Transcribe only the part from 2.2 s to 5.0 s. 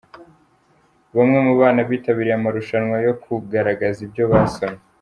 amarushwana yo kugaragaza ibyo basomye.